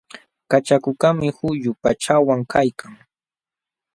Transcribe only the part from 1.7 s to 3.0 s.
pachawan kaykan.